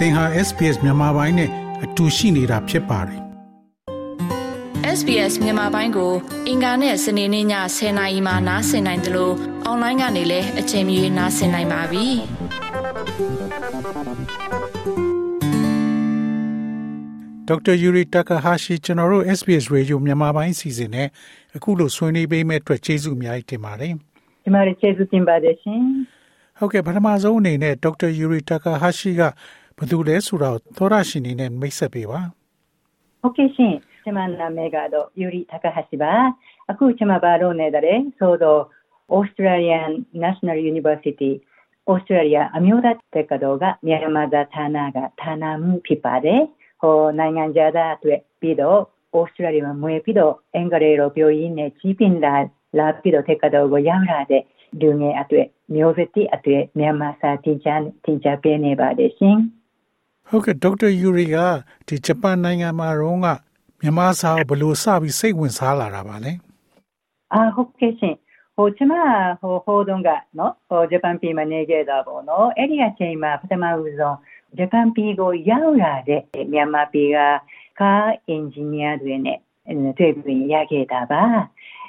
[0.00, 1.50] သင်ဟာ SPS မြန်မာပိုင်းနဲ့
[1.84, 3.20] အတူရှိနေတာဖြစ်ပါတယ်
[4.98, 6.12] SBS မြန်မာပိုင်းကို
[6.48, 7.46] အင်ကာနဲ့စနေနေ့ည
[7.76, 9.34] 10:00နာရီမှနားဆင်နိုင်တယ်လို့
[9.64, 12.06] အွန်လိုင်းကနေလည်းအချိန်မီနားဆင်နိုင်ပါပြီ
[17.48, 21.08] ဒေါက်တာယူရီတာကာဟာရှိကျွန်တော်တို့ SBS Radio မြန်မာပိုင်းစီစဉ်နဲ့
[21.56, 23.94] အခုလိုဆွေးနွေးပေးမဲ့အတွက်ကျေးဇူးအများကြီးတင်ပါတယ်
[24.42, 25.82] ကျမတို့ကျေးဇူးတင်ပါတယ်ရှင်
[26.58, 29.22] ဟုတ်ကဲ့ပထမဆုံးအနေနဲ့ဒေါက်တာယူရီတာကာဟာရှိက
[29.80, 32.20] ဘယ်သူလဲဆိုတော့သောရရှင်နေနဲ့မိတ်ဆက်ပေးပါ
[33.20, 36.12] ဟုတ်ကဲ့ရှင်ကျမနာမည်ကတော့ယူရီတာကာဟာရှိပါ
[36.70, 38.62] အခုကျမဘာလို့နေတယ်ဆိုတော့
[39.16, 39.90] Australian
[40.24, 41.32] National University
[41.90, 46.42] ဩစတြေးလျအမျိုးသားတက္ကသိုလ်ကမြန်မာသာဌာနကဌာနမှုဖြစ်ပါတယ်
[46.80, 48.80] ဟိုနိုင်ငံခြားသားအတွက်ပြီးတော့
[49.18, 52.34] ဩစတြေးလျမှာမွေပြီးတော့အင်္ဂလိပ်လိုပြောရင်းနဲ့ကြီးပင်လာ
[52.78, 54.42] လာပြီးတော့တက္ကသိုလ်ကိုရောက်လာတဲ့
[54.80, 59.38] လူငယ်အတွက်မျိုးစတိအတွက်မြန်မာစာသင်ကြားသင်ကြားပေးနေပါတယ်ရှင်
[60.32, 61.36] ဟုတ်ကဲ့ဒေါက်တာယူရီက
[61.86, 63.26] ဒီဂျပန်နိုင်ငံမှာတော့က
[63.80, 66.32] မြန်မာစာဘယ်လိုစပြီးစိတ်ဝင်စားလာတာပါလဲ
[67.32, 68.16] အာဟုတ်ကဲ့ရှင်
[68.56, 68.92] ဟိုကျမ
[69.40, 74.16] ဟိုဟိုတုန်းကနော်ဟိုဂျပန်ပြည်မှာနေခဲ့တာပေါ့နော်အဲ့ဒီအချိန်မှာပထမဦးဆုံး
[74.58, 77.18] ဂျပန်ပြည်ကိုရောက်လာတဲ့မြန်မာပြည်က
[77.80, 79.38] ကားအင်ဂျင်နီယာတွေနဲ့
[79.98, 81.22] တွေ့ပြီးရခဲ့တာပါ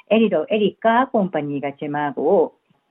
[0.08, 2.36] အဲ့ဒီတော့အဲ့ဒီကားကုမ္ပဏီကကျမကို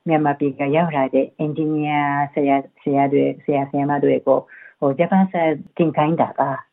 [0.07, 2.01] မြန်မာပြည်ကရောက်လာတဲ့အင်ဂျင်နီယာ
[2.33, 4.39] ဆရာဆရာတွေဆရာဆရာမတွေကို
[4.95, 6.65] ジャパンサイ展開だが、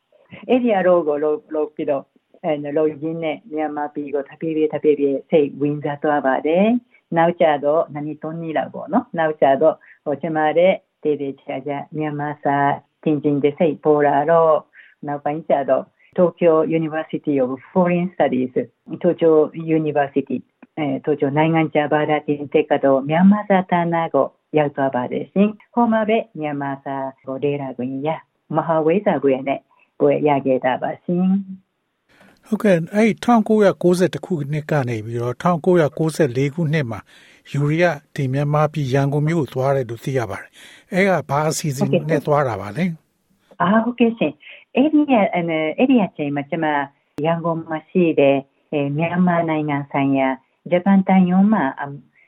[0.47, 2.07] エリアローゴロロピド、
[2.41, 6.75] あのロジンネ、ミャンマーピーゴ、タピビエタピビエ、セイ、ウィンザートアバーで、
[7.11, 20.41] ナウチャード、ナニトンニラゴの、ナウチャード、オチェマーレ、テレチャジャ、ミャンマーサー、ティンジンでセイ、ポーラーロー、ナウパインチャード、東京ユニバーシティオブフォーリンスタディーズ、東京ユニバーシティ、
[20.77, 26.95] え、東京ナイガンチャーバーラティンテカド、ミャンマーザータナゴ、 ရောက်သွားပါတယ်ရှင်။ဟောမှာပဲမြန်မာစာ
[27.27, 28.09] ကိုဒေတာကိုရ
[28.55, 29.59] မဟာဝိဇ္ဇာကိုရနဲ့
[30.01, 31.29] ကိုရခဲ့တာပါရှင်။
[32.47, 36.99] ဟုတ်ကဲ့အဲ့1990ခုနှစ်ကနေပြီးတော့1994ခုနှစ်မှာ
[37.51, 40.49] ယူရီးယားဒီမြန်မာပြည်ရန်ကုန်မြို့ကိုသွားတယ်လို့သိရပါတယ်။
[40.93, 42.85] အဲ့ကဘာအစီအစဉ်နဲ့သွားတာပါလဲ။
[43.61, 44.33] အာဟုတ်ကဲ့ရှင်။
[44.75, 46.67] အဲ့ဒီအဲ့ဒီအချိန်မှာကျွန်မ
[47.25, 48.37] ရန်ကုန်မှာရှိတဲ့
[48.97, 50.27] မြန်မာနိုင်ငံဆိုင်ရာ
[50.71, 51.63] ဂျပန်တန်ယုံမှာ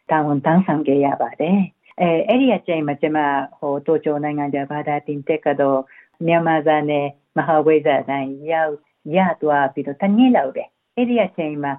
[0.09, 1.59] တာဝန်တန်းဆောင်ခဲ့ရပါတယ်။
[2.01, 3.19] အဲအဲ့ဒီအချိန်မှာကျွန်မ
[3.59, 5.79] ဟိုတိုကျိုနိုင်ငံခြားဘာသာတင်တက်ကတော့
[6.25, 7.05] မြန်မာဇာနဲ့
[7.37, 8.73] မဟာဝိဇ္ဇာတိုင်းရောက်
[9.15, 10.63] ရသွားပြီးတော့တနည်းလောက်ပဲ
[10.95, 11.73] အဲ့ဒီအချိန်မှာ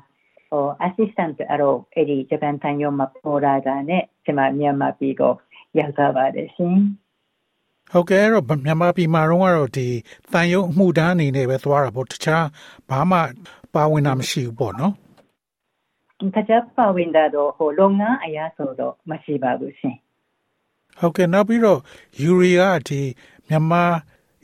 [0.51, 5.35] ဟို assistant အရောအဲ့ဒီဂျပန်တန်ယုံမှာပေါ်လာတာနဲ့ကျွန်မမြန်မာပြည်ကို
[5.79, 6.79] ရောက်သွားပါတယ်ရှင်
[7.93, 9.89] ဟုတ်ကဲ့အဲ့တော့မြန်မာပြည်မှာတော့ကတော့ဒီ
[10.33, 12.47] တန်ယုံအမှုတန်းအနေနဲ့ပဲသွားတာပေါ့တခြား
[12.91, 13.19] ဘာမှ
[13.75, 14.93] ပါဝင်တာမရှိဘူးပေါ့နော်
[16.35, 19.97] တခြားပါဝင်တာတော့ဟိုလုပ်ငန်းအရာဆိုတော့မရှိပါဘူးရှင်
[21.01, 21.81] ဟုတ်ကဲ့နောက်ပြီးတော့
[22.23, 23.01] ယူရီကဒီ
[23.49, 23.85] မြန်မာ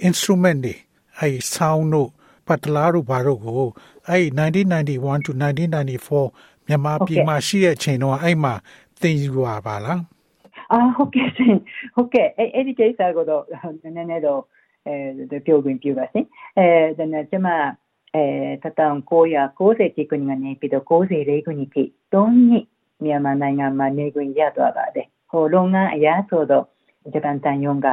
[0.06, 0.74] instrument တွေ
[1.18, 2.10] အဲ sound တို့
[2.46, 3.68] ပတ်တလားတို့ဘာတို့ကို
[4.08, 8.54] အဲ1991 to 1994မြန်မာပြည်မှာရှိတဲ့အချိန်တော့အဲ့မှာ
[9.00, 10.00] သင်ယူပါပါလား
[10.72, 11.56] အာဟုတ်ကဲ့ရှင်
[11.94, 13.44] ဟုတ်ကဲ့အဲ့အဲ့ဒီကိစ္စကိုတော့
[13.82, 14.42] နည်းနည်းတော့
[14.86, 16.20] အဲပြောခွင့်ပြုပါစေ
[16.58, 16.66] အဲ
[16.98, 17.48] ဒါနဲ့ကျွန်မ
[18.14, 18.24] အဲ
[18.62, 20.12] 1990ခုနှစ်က
[20.44, 21.82] နေပြီးတော့94ခုနှစ်ထိ
[22.12, 22.64] 3နှစ်
[23.04, 26.64] မြန်မာနိုင်ငံမှာနေခွင့်ရသွားပါတယ် ဟိုလုပ်ငန်းအရာဆိုတော့
[27.12, 27.86] ဂျပန်တန်ယုံက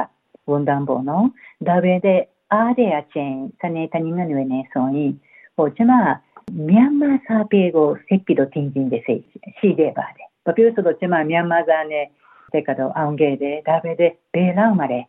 [0.50, 1.26] ဝန်တန်းပေါ့နော်
[1.66, 2.20] ဒါပေမဲ့
[2.52, 5.12] အားတဲ့အချင်းစနေတနင်္ဂနွေနေ့ဆိုရင်
[5.56, 5.94] ဟိုကျွန်မ
[6.68, 12.04] မြန်မာစာပေကိုစိတ်ပြီးတော့တင်ခြင်းတွေရှိခဲ့ပါတယ်ဘာဖြစ်လို့ဆိုတော့ကျွန်မမြန်မာစာနဲ့
[12.52, 15.00] တက်ကတော့အောင်ခဲ့တယ်ဒါပေမဲ့ဘယ်လောက်မှလဲ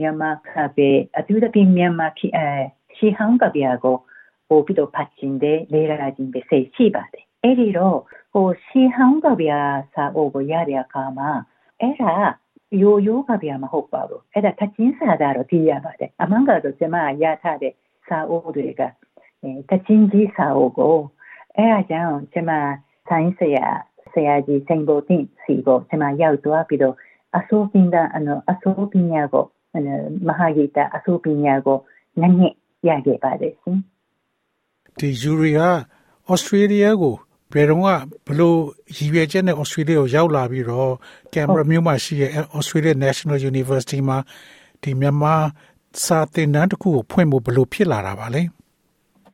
[0.00, 0.88] မြန်မာစာပေ
[1.18, 2.48] အထူးသဖြင့်မြန်မာခီအဲ
[2.96, 3.96] ရှီဟောင်းကဗျာကို
[4.48, 7.98] ပို့ပြီးတော့ဖတ်ခြင်းတွေလေ့လာခြင်းတွေစိတ်ရှိပါတယ်အဲ့ဒီတော့
[8.32, 9.60] ဟိုရှီဟောင်းကဗျာ
[9.94, 11.30] စာအုပ်ကိုရတဲ့အခါမှာ
[11.80, 12.12] အဲ့ဒါ
[12.82, 17.72] ရိုးရိုးကဗျာမဟုတ်ပါဘူးအဲ့ဒါတချင်းစာသားတော့သိရပါတယ်အမှန်ကတော့ကျွန်မရထားတဲ့
[18.08, 18.82] စာအုပ်တွေက
[19.70, 20.96] တချင်းကြီးစာအုပ်ကို
[21.56, 22.52] အဲ့အကြောင်းကျွန်မ
[23.08, 23.66] ဆိုင်းဆရာ
[24.12, 26.94] ဆရာကြီးစိန်ဘိုတင်စီကိုကျွန်မရောက်သွားပြီးတော့
[27.38, 29.44] အစိုးပညာအနော်အစိုးပညာကို
[30.28, 31.78] မဟာဂီတာအစိုးပညာကို
[32.20, 32.56] နည်းနည်း
[32.88, 33.78] ရခဲ့ပါတယ်ရှင်
[34.98, 35.60] ဒီယူရီက
[36.28, 37.14] ဩစတြေးလျကို
[37.52, 37.88] ဘယ်တော့က
[38.26, 38.58] ဘလို့
[38.96, 40.92] ရည်ရွယ်ချက်နဲ့ဩစတြေးလျကိုရောက်လာပြီးတော့
[41.34, 44.18] ကင်မရာမြို့မှာရှိတဲ့ Australia National University မှာ
[44.82, 45.34] ဒီမြန်မာ
[46.04, 48.42] စာသင်တန်းတစ်ခုကိုဖွင့်ဖို့ဘလို့ဖြစ်လာတာပါလဲ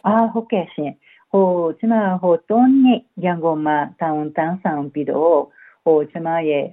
[0.07, 0.93] အာဟုတ်ကဲ့ရှင်
[1.31, 1.47] ဟို
[1.79, 5.41] ကျွန်မဟိုတွန်းနှစ်ရန်ကုန်မှာတောင်းတန်းဆောင်ပြီးတော့
[5.85, 6.65] ဟိုကျွန်မရဲ့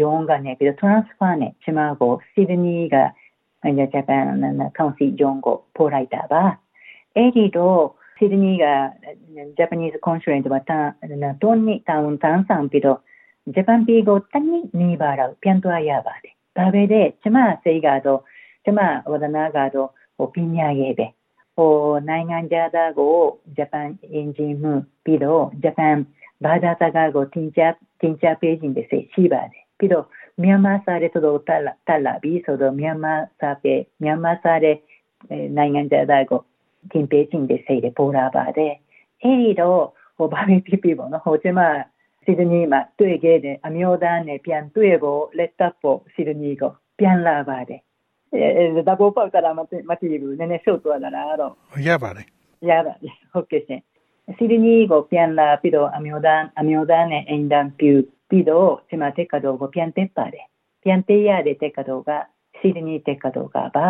[0.00, 2.96] ရုံးကနေပြီးတော့ transfer နဲ့ကျွန်မကို Sydney က
[3.92, 4.24] ဂျပန်
[4.78, 6.44] ကောင်စီရုံးကိုပို့လိုက်တာပါ
[7.16, 7.82] အဲ့ဒီတော့
[8.16, 8.66] Sydney က
[9.58, 10.78] Japanese consulate မှာတာ
[11.42, 13.00] တွန်းနှစ်တောင်းတန်းဆောင်ပြီးတော့
[13.54, 18.20] ဂျပန်ပြည်ကိုတနည်းနေပါတော့ပြန်သွားရပါတယ်ဒါပေမဲ့ကျွန်မစိတ်ကတော့
[18.64, 18.80] ကျမ
[19.10, 21.06] ဝဒနာကတော့ဟိုပညာရေးပဲ
[21.56, 21.72] ဟို
[22.08, 23.16] နိုင်ငံခြားသားကို
[23.56, 24.72] ဂျပန်အင်ဂျင်မှု
[25.04, 25.96] ပြီးတော့ဂျပန်
[26.44, 30.04] ဘာသာစကားကိုသင်ကြားသင်ကြားပေးခြင်းတွေရှိပါတယ်ပြီးတော့
[30.42, 34.72] မြန်မာစာရဲတို့တက်လာတက်လာပြီးဆိုတော့မြန်မာစာပေမြန်မာစာရဲ
[35.56, 36.24] နိုင်ငံခြားသား
[36.92, 38.74] ကိုသင်ပေးခြင်းတွေရှိတယ်ပေါ်လာပါတယ်
[39.22, 39.82] အဲ့ဒီတော့
[40.16, 41.60] ဟိုဘာပဲဖြစ်ဖြစ်ပေါ့နော်ဟိုကျမ
[42.24, 47.80] စီဒနီမှာတွေ့ခဲ့တဲ့အမျိုးသားနဲ့ပြန်တွေ့ဖို့လက်တပ်ဖို့စီဒနီကိုပြန်လာပါတယ်
[48.34, 49.60] အဲဒါဘောပေါက်တာမ
[49.90, 51.10] မတည်ဘူးနည်းနည်းရှုပ်သွားတာ
[51.40, 51.52] တော့
[51.86, 52.26] ရပါတယ်
[52.70, 53.80] ရပါတယ်ဟုတ်ကဲ့ရှင်
[54.36, 57.92] စီဒနီကိုပြန်လာပြီးတော့အမျိုးသားအမျိုးသားနဲ့အင်ဒန်ပြူ
[58.28, 60.46] ပြီးတော့ဒီမှာတက်ကတော့ကိုပြန်တက်ပါတယ်
[60.82, 62.10] ပြန်တက်ရတဲ့တက်ကတော့က
[62.58, 63.88] စီဒနီတက်ကတော့ကပါ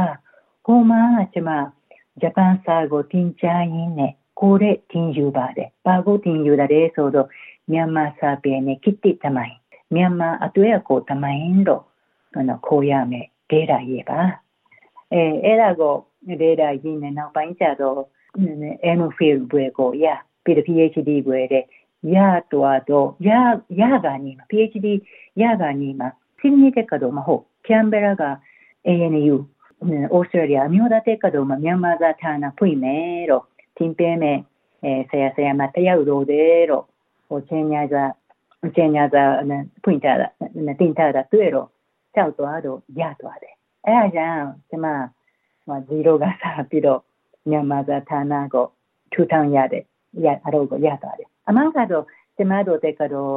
[0.66, 1.02] ဟိုမှာ
[1.32, 1.50] ကျမ
[2.20, 7.28] ဂျပန်စာကိုတင်ကြားရင်းနဲ့ကိုယ်တဲ့တင်ယူပါတယ်။ဘာကိုတင်ယူတယ်ဆိုတော့
[7.72, 9.56] မြန်မာစာပေနဲ့ကိတိတမိုင်း
[9.94, 11.82] မြန်မာအတွေ့အကိုတမိုင်းတော့
[12.66, 14.20] ခေါ်ရမယ်ဒေတာရေးပါ။
[15.12, 15.94] အဲအဲ့ဒါကို
[16.40, 18.00] ဒေတာရေးနဲ့နောက်ပိုင်းကျတော့
[18.98, 20.06] MPhil ဘွယ်ကိုရ
[20.44, 21.64] ပြီးတော့ PhD ဘွယ်တဲ့
[22.14, 22.16] ရ
[22.52, 23.30] တော့တော့ရ
[23.80, 24.86] ရကနေ PhD
[25.42, 26.08] ရကနေမှာ
[26.38, 28.24] စီနီတက်ကတော့မဟုတ်ကမ်ဘရာက
[28.88, 29.36] ANU
[30.14, 33.44] ဩစတြေးလျအမျိုးသားတက်ကတော့မြန်မာသာဌာနဖွင့်မယ်တော့
[33.76, 34.38] တင်ပေးမယ်
[34.84, 36.84] အဲဆရာဆရာမတယောက်တော့တဲ့တော့
[37.28, 38.02] ဟိုချင်းညာစာ
[38.76, 39.22] ချင်းညာစာ
[39.82, 40.28] ဖွင့်ထားတာ
[40.80, 41.68] တင်ထားတာတွေ့တော့
[42.14, 43.54] ကြောက်သွားတော့ရသွားတယ်
[43.86, 44.88] အဲအကြောင်းကျွန်မ
[45.66, 47.00] ဟိုဇီရိုကစားပြီးတော့
[47.50, 48.66] မြန်မာသာဌာနကို
[49.12, 49.82] ထူထောင်ရတဲ့
[50.24, 52.04] ရအတော့ကိုရသွားတယ်အမှန်ကတော့
[52.36, 53.34] ကျမတို့တက်ကတော့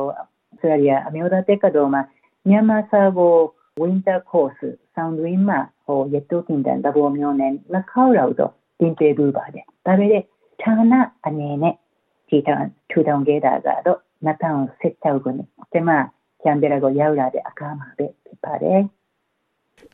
[0.60, 2.02] ဆရာအမျိုးသားတက်ကတော့မှာ
[2.50, 3.36] မြန်မာစာကို
[3.82, 4.64] winter course
[4.96, 10.24] ဆောင်းတွင်းမှာဟိုရတုတင်တဲ့သဘောမျိုးနဲ့လက်ခေါက်တော့တင်ပြပေးပါတယ်ဒါပေမဲ့
[10.62, 10.94] ဌာန
[11.26, 11.76] အနေနဲ့
[12.30, 15.90] ဒီတန်ထူထောင်ခဲ့တာကတော့2016ခုနှစ်ကျမ
[16.42, 18.82] ကျန်ပြရကိုရောက်လာတဲ့အခါမှာပဲဖြစ်ပါတယ်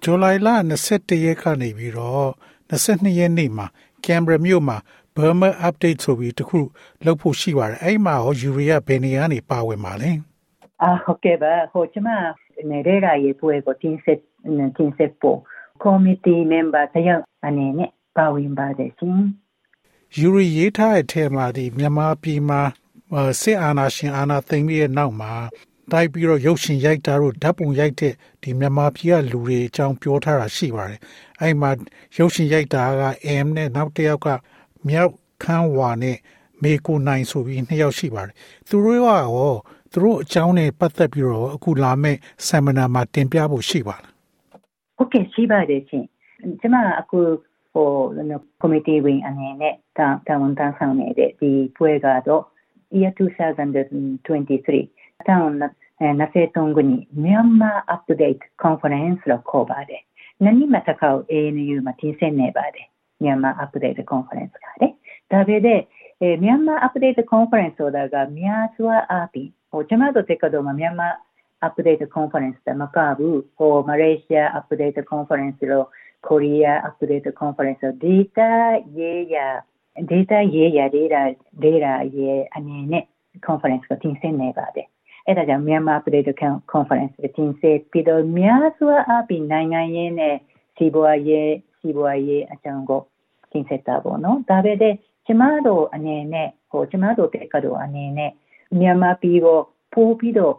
[0.03, 0.47] ဇူလိုင်လ
[0.87, 2.29] 21ရက်ကနေပြီးတော့
[2.69, 3.67] 22ရက်နေ့မှာ
[4.05, 4.77] ကင်ဘရာမြို့မှာ
[5.15, 6.59] Burma update ဆိုပြီးတခု
[7.05, 10.11] လုပ်ဖို့ရှိပါတယ်အဲ့မှာဟောယူရီးယားဘယ်နေရာနေပါဝင်ပါလဲ
[10.83, 12.09] အာဟုတ်ကဲ့ပါဟိုကျမ
[12.69, 14.19] နေတဲ့ရာရေးပွဲကိုတင်ဆက်
[14.77, 15.39] တင်ဆက်ဖို့
[15.83, 19.21] committee member တယောက်အနေနဲ့ပါဝင်ပါတယ်ရှင်
[20.17, 22.61] ယူရီရေးထားတဲ့ထဲမှာဒီမြန်မာပြည်မှာ
[23.41, 25.33] စစ်အာဏာရှင်အာဏာသိမ်းပြီးတဲ့နောက်မှာ
[25.91, 28.13] တိုက်ပြီးတော့ရုပ်ရှင်ရိုက်တာတို့ဓာတ်ပုံရိုက်တဲ့
[28.43, 30.99] ဒီမြန်မာပြည်ကလူတွေအကြောင်းပြောထားတာရှိပါတယ်။
[31.41, 31.69] အဲ့မှာ
[32.17, 33.03] ရုပ်ရှင်ရိုက်တာက
[33.45, 34.27] M နဲ့နောက်တစ်ယောက်က
[34.87, 35.13] မြောက်
[35.43, 36.17] ခန်းဝါနဲ့
[36.61, 38.35] မေကိုနိုင်ဆိုပြီးနှစ်ယောက်ရှိပါတယ်။
[38.67, 39.53] သူတို့ကရော
[39.95, 44.11] သူတို့အကြောင်းနဲ့ပတ်သက်ပြီးတော့အခုလာမဲ့ဆမ်မနာမှာတင်ပြဖို့ရှိပါလား။
[44.97, 46.05] ဟုတ်ကဲ့ရှိပါတယ်ရှင်။
[46.61, 47.19] ကျွန်မအခု
[47.73, 47.89] ဟို
[48.61, 52.43] committee ဝင်အနေနဲ့တာတာဝန်ထမ်းဆောင်နေတဲ့ဒီပွဲကတော့
[52.97, 53.57] year 2023
[55.27, 55.51] တောင်း
[56.01, 60.01] 23ခုနှစ်မြန်မာ up to date conference လို့ခေါ်ပါတယ်။
[60.43, 61.77] နနိမတခေါ ANU
[69.75, 72.57] မှာတင်ဆက်နေပါတယ်။မြန်မာ up to date conference ကလေ။ဒါပေမဲ့မြန်မာ up to date conference ဆိုတာကများစွာအားဖြင့်ဟိုကျွန်တော်တို့တက်ကတော့မြန်မာ up to date conference
[72.65, 75.87] တမကဘူးဟိုမလေးရှား up to date conference လို့
[76.27, 78.51] Korea up to date conference data
[78.97, 79.37] ရေးရ
[80.11, 81.21] data ရေးရ data
[81.63, 83.03] data ရေးအနေနဲ့
[83.47, 84.87] conference ကိုတင်ဆက်နေပါတယ်
[85.27, 86.31] အဲ့ဒါကြောင့်မြန်မာ Update
[86.73, 90.35] Conference ကိုတင်ဆက်ပြီးတော့များစွာအပြင်နိုင်ငံရေးနဲ့
[90.77, 93.01] စီးပွားရေးစီးပွားရေးအကြောင်းကို
[93.51, 94.93] တင်ဆက်တာပေါ့နော်ဒါပေမဲ့
[95.25, 98.31] ကျမတို့အနေနဲ့ဟိုကျမတို့တက်ကတော့အနေနဲ့
[98.79, 99.59] မြန်မာပြည်ကို
[99.93, 100.55] ပို့ပြီးတော့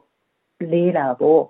[0.73, 1.43] လေးလာဖို့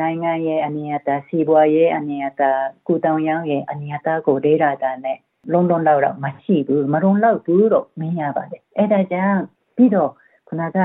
[0.00, 5.18] နိုင်ငံရဲ့အနေအထားစီးပွားရေးအနေအထားကုတောင်ရောင်းရဲ့အနေအထားကိုဒေတာတာနဲ့
[5.52, 9.40] လုံးလုံးလောက်တော့မရှိဘူးမရုံလောက်ဘူးတော့မင်းရပါတယ်အဲ့ဒါကြောင့်
[9.76, 10.10] ပြီးတော့
[10.48, 10.78] ခုနက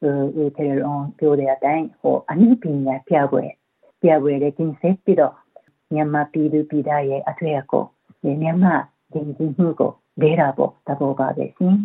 [0.00, 3.44] ဟိုတေရွန်ပြောတဲ့အတိုင်းဟိုအနည်းပညာပြပွဲ
[4.02, 5.34] ပြပွဲတဲ့တင်ဆက်ပြီးတော့
[5.92, 7.84] မြန်မာပြည်သူပြည်သားရဲ့အထွေအကို
[8.42, 8.74] မြန်မာ
[9.12, 11.76] ဒီဒီမှုကိုဒေတာပေါ့တဘောပါပဲရှင်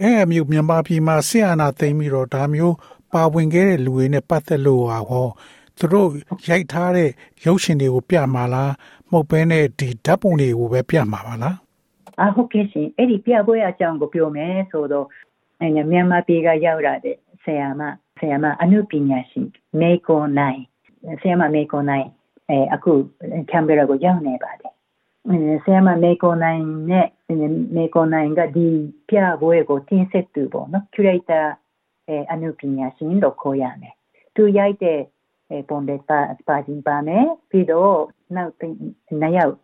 [0.00, 2.76] အဲမျိုးမြန်မာပြည်မှာဆီယနာသိမ်းပြီးတော့ဒါမျိုး
[3.12, 5.28] ပါဝင်ခဲ့တဲ့လူတွေနဲ့ပတ်သက်လို့ဟာဟော
[5.78, 6.08] သူတို့
[6.48, 7.10] ရိုက်ထားတဲ့
[7.44, 8.72] ရုပ်ရှင်တွေကိုပြမှာလား
[9.10, 11.56] မဟုတ်ဘဲနဲ့ဒီဓာတ်ပုံတွေကိုပဲပြမှာပါလား
[12.20, 15.06] အဟုတ်ကဲ့ရှင်အဲ့ဒီပြပွဲအကြောင်းကိုပြောမယ်ဆိုတော့
[15.60, 17.82] အဲမြန်မာပြည်ကရောက်လာတဲ့ဆရာမ
[18.18, 19.46] ဆရာမအနုပညာရှင်
[19.80, 20.60] မေကိုနိုင်
[21.20, 22.06] ဆရာမမေကိုနိုင်
[22.50, 22.92] အဲအခု
[23.50, 24.71] ကမ်ဘရာကိုရောက်နေပါတယ်
[25.64, 27.08] ဆရာမမေကိုနိုင်နဲ့
[27.76, 28.68] မေကိုနိုင်ကဒီ
[29.08, 31.40] ပြပွဲကိုတင်ဆက်သူပေါ့နော်ကျူရိတာ
[32.08, 33.94] အဲအနုပညာရှင်လို့ခေါ်ရမယ်
[34.34, 35.00] သူရိုက်တဲ့
[35.68, 37.96] ပုံတွေပါပါခြင်းပါမယ်ပြီးတော့
[38.36, 38.52] နောက်
[39.20, 39.54] နှစ်ယောက်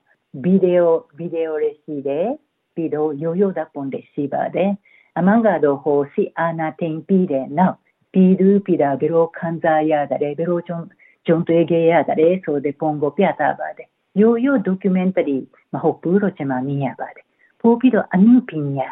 [0.45, 2.29] ဗီဒီယိုဗီဒီယိုရရှိတယ်
[2.75, 4.71] ပြီးတော့ရိုးရိုးတဲ့ပုံတွေရှိပါတယ်
[5.19, 7.77] အမှန်ကတော့ဟိုစီအာနာတင်ပြီးတဲ့နောက်
[8.13, 10.79] ပြည်သူပြည်သားဘယ်လိုခံစားရတယ်ဘယ်လိုကြုံ
[11.27, 13.89] ကြုံတွေ့ခဲ့ရတယ်ဆိုတဲ့ပုံကိုပြသပါတယ်
[14.21, 15.39] ရိုးရိုး documentary
[15.73, 17.27] မဟုတ်ဘူးလို့ကျွန်မမြင်ရပါတယ်
[17.61, 18.89] ပို့ပြီးတော့အမှုပညာ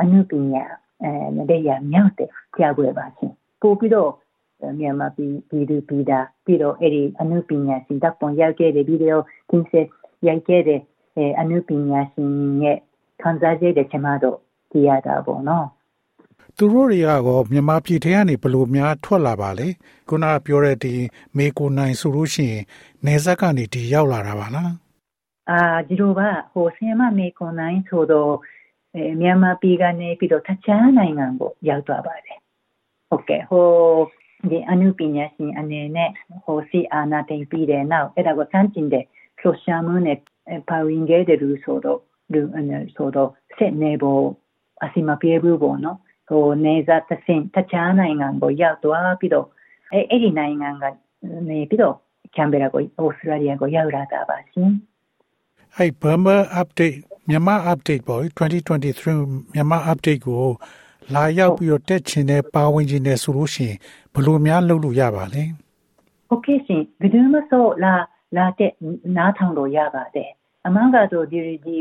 [0.00, 0.64] အမှုပညာ
[1.02, 3.32] အဲတဲ့ရမြောက်တဲ့ကြားွယ်ပါရှင်
[3.62, 4.10] ပို့ပြီးတော့
[4.80, 9.20] မြန်မာပြည်ပြည်သူပြည်သားပြီးတော့အဲ့ဒီအမှုပညာရှင်တပ်ပုံရောက်ခဲ့တဲ့ဗီဒီယို
[9.50, 9.86] သင်ဆက်
[10.26, 10.80] ရိုက်ခဲ့တဲ့
[11.40, 12.30] အမှုပညာရှင်
[12.64, 12.78] ရဲ့
[13.22, 14.38] ခံစားချက်တွေကျွန်မတို့
[14.72, 15.66] ကြည့်ရတာပေါ့နော်
[16.56, 19.68] သူတို့တွေကတော့မြန်မာပြည်ထဲကနေဘလို့များထွက်လာပါလေ
[20.08, 20.94] ခုနပြောတဲ့ဒီ
[21.36, 22.62] မေကိုနိုင်ဆိုလို့ရှိရင်
[23.06, 24.72] နေဆက်ကနေဒီရောက်လာတာပါလား
[25.50, 28.32] အာဒီလိုပါဟိုဆီယမမေကိုနိုင်ဆိုတော့
[28.94, 32.38] အဲမြန်မာပြည်ကနေပြီးတော့တခြားနိုင်ငံကိုရောက်သွားပါတယ်
[33.08, 33.68] ဟုတ်ကဲ့ဟို
[34.50, 36.10] ဒီအနုပညာရှင်အနေနဲ့
[36.44, 39.04] ဟိုစီအာနာတင်ပြီးတဲ့နောက်အဲ့ဒါကိုစမ်းကျင်တဲ့
[39.40, 40.18] လှူရှာမှုနဲ့
[40.68, 42.00] ပါဝင်ခဲ့တဲ့လူဆိုတော့
[42.32, 44.24] လူအနေဆိုတော့စစ်နေဖို့
[44.84, 45.98] အစီမပြေဘူးပေါ့နော်
[46.30, 49.46] ဟိုနေဇာတစင်တခြားနိုင်ငံကိုရောက်သွားပြီးတော့
[49.92, 50.84] အဲအဲ့ဒီနိုင်ငံက
[51.48, 51.96] နေပြီးတော့
[52.36, 54.72] ကင်ဘရာကိုအော်စတြေးလျကိုရောက်လာတာပါရှင်
[55.76, 60.44] အဲ့ Burma update မြန်မာ update ပေါ့2023မြန်မာ update ကို
[61.14, 63.76] လာရောက်ပြီးတော့တက်ချင်တဲ့ပါဝင်ချင်တဲ့ဆိုလို့ရှိရင်
[64.12, 65.42] ဘယ်လိုများလုပ်လို့ရပါလဲ။
[66.32, 67.94] Okay ရှင်ဘယ်သူမှဆိုလာ
[68.36, 68.70] လာတဲ့
[69.16, 70.30] နားထောင်လို့ရပါတယ်။
[70.66, 71.76] အမှန်ကတော့ဒီဒီ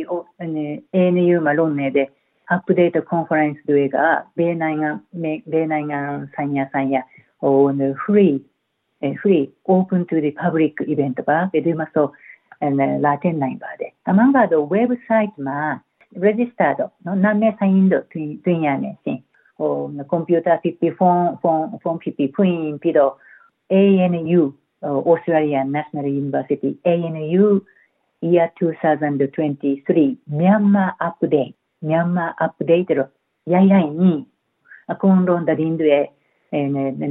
[1.13, 2.07] NU မလုံးနေတဲ့
[2.55, 3.97] update conference တွေက
[4.37, 4.89] ဘယ်နိုင်ငံ
[5.51, 5.99] ဘယ်နိုင်ငံ
[6.35, 7.01] ဆိုင်ရာဆိုင်ရာ
[7.41, 7.57] ဟို
[8.03, 8.35] free
[9.21, 12.07] free open to the public event ပါဘယ်သူမှဆို
[12.61, 12.69] အဲ
[13.05, 15.59] လာတဲ့နိုင်ပါတယ်အမှန်ကတော့ website မှာ
[16.25, 19.19] register တော့နော်နာမည်ဆိုင်တော့တွင်တွင်ရနေရှင်
[19.57, 19.73] ဟို
[20.09, 23.13] ကွန်ပျူတာ50ဖုန်းဖုန်းဖုန်း50ဖွင့်ပြီးတော့
[23.71, 24.41] ANU
[25.09, 27.45] Australia National University ANU
[28.21, 33.11] year 2023 Myanmar update Myanmar update တော့
[33.53, 34.13] ရိုင်းရိုင်းညီ
[34.91, 35.89] အကုန်လုံးတရင်တွေ
[36.51, 36.61] အဲ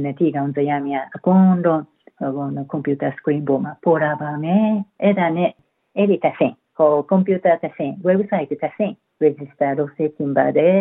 [0.03, 1.83] နဲ့တီကောင်တရားများအကုန်လုံး
[2.19, 4.69] ဟိုကွန်ပျူတာ screen ပေါ်မှာပေါ်လာပါမယ်
[5.01, 5.49] အဲ့ဒါနဲ့
[5.97, 10.79] အဲ့ဒီတစ်ဆင့်ဟိုကွန်ပျူတာတစ်ဆင့် website တစ်ဆင့် register လုပ်စေချင်ပါတယ်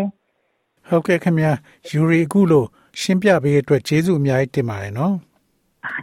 [0.89, 1.53] ဟုတ်ကဲ့ခင်ဗျာ
[1.89, 2.67] ယူရီအခုလို့
[3.01, 5.17] ရှင်းပြပေးတဲ့အတွက်ကျေးဇူးအများကြီးတင်ပါတယ်နော်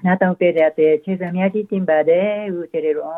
[0.05, 3.17] နားတောင်ပြတဲ့ကျေးဇူးအများကြီးတင်ပါတယ်ဦးကျေရုံ